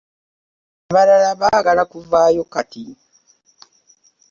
Abalala 0.89 1.29
baagala 1.41 1.83
kuvaayo 1.91 2.43
kati. 2.53 2.83